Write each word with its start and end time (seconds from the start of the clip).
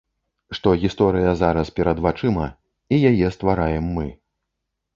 Што 0.59 0.69
гісторыя 0.83 1.33
зараз, 1.41 1.67
перад 1.81 2.01
вачыма, 2.07 2.47
і 2.93 3.01
яе 3.13 3.31
ствараем 3.39 3.85
мы. 3.99 4.11